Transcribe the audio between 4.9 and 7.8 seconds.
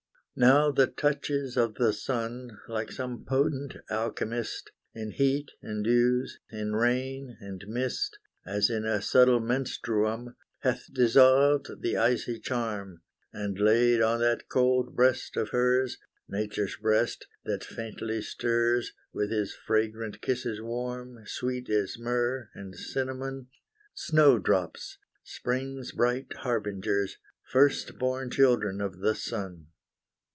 In heat and dews, in rain and